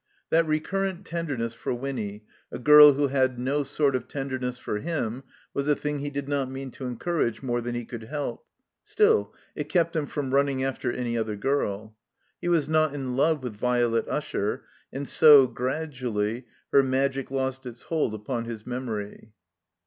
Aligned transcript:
That 0.31 0.47
recurrent 0.47 1.05
tenderness 1.05 1.53
for 1.53 1.75
Winny, 1.75 2.25
a 2.51 2.57
girl 2.57 2.93
who 2.93 3.09
had 3.09 3.37
no 3.37 3.61
sort 3.61 3.95
of 3.95 4.07
tenderness 4.07 4.57
for 4.57 4.79
him, 4.79 5.21
was 5.53 5.67
a 5.67 5.75
thing 5.75 5.99
he 5.99 6.09
did 6.09 6.27
not 6.27 6.49
mean 6.49 6.71
to 6.71 6.87
encourage 6.87 7.43
more 7.43 7.61
than 7.61 7.75
he 7.75 7.85
could 7.85 8.05
help. 8.05 8.43
Still, 8.83 9.31
it 9.55 9.69
kept 9.69 9.95
him 9.95 10.07
from 10.07 10.33
running 10.33 10.63
after 10.63 10.91
any 10.91 11.15
other 11.15 11.35
girl. 11.35 11.95
He 12.41 12.47
was 12.49 12.67
not 12.67 12.95
in 12.95 13.15
love 13.15 13.43
with 13.43 13.53
Violet 13.55 14.07
Usher, 14.09 14.63
and 14.91 15.07
so, 15.07 15.45
gradually, 15.45 16.47
her 16.71 16.81
magic 16.81 17.29
lost 17.29 17.67
its 17.67 17.83
hold 17.83 18.15
upon 18.15 18.45
his 18.45 18.65
memory. 18.65 19.33